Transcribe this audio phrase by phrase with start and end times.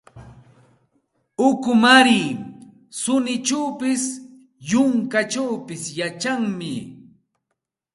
[1.47, 2.21] Ukumaari
[2.99, 4.03] suninchawpis,
[4.71, 6.73] yunkachawpis yachanmi.